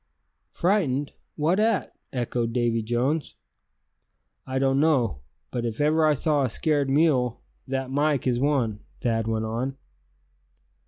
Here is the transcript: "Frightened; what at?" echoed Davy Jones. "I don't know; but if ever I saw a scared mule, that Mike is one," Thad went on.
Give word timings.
"Frightened; 0.53 1.13
what 1.35 1.59
at?" 1.59 1.93
echoed 2.11 2.53
Davy 2.53 2.81
Jones. 2.81 3.35
"I 4.47 4.57
don't 4.57 4.79
know; 4.79 5.21
but 5.51 5.63
if 5.63 5.79
ever 5.79 6.07
I 6.07 6.15
saw 6.15 6.41
a 6.41 6.49
scared 6.49 6.89
mule, 6.89 7.43
that 7.67 7.91
Mike 7.91 8.25
is 8.25 8.39
one," 8.39 8.79
Thad 9.01 9.27
went 9.27 9.45
on. 9.45 9.77